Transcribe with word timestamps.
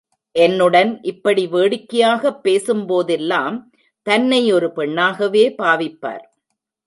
என்னுடன் 0.35 1.01
இப்படி 1.01 1.47
வேடிக்கையாகப் 1.47 2.41
பேசும்போதெல்லாம் 2.43 3.57
தன்னை 4.07 4.53
ஒரு 4.53 4.71
பெண்ணாகவே 4.71 5.55
பாவிப்பார். 5.57 6.25